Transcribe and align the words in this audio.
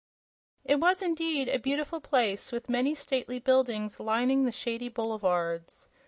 It 0.65 0.79
was 0.79 1.03
indeed 1.03 1.47
a 1.47 1.59
beautiful 1.59 2.01
place, 2.01 2.51
with 2.51 2.71
many 2.71 2.95
stately 2.95 3.37
buildings 3.37 3.99
lining 3.99 4.45
the 4.45 4.51
shady 4.51 4.89
boulevards. 4.89 5.89